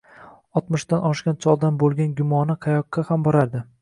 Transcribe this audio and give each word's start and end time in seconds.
Oltmishdan 0.61 1.03
oshgan 1.09 1.37
choldan 1.47 1.77
bo`lgan 1.83 2.17
gumona 2.23 2.57
qayoqqa 2.67 3.05
ham 3.11 3.29
borardi 3.29 3.63